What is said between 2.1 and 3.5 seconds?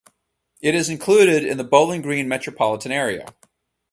metropolitan area.